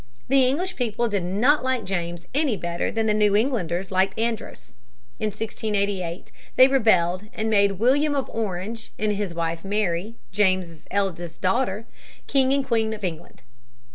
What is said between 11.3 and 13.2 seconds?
daughter, King and Queen of